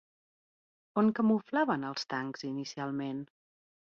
[1.01, 3.21] On camuflaven els tancs inicialment?